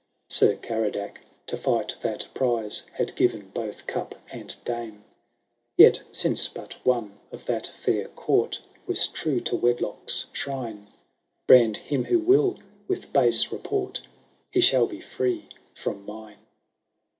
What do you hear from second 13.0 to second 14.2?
base report,—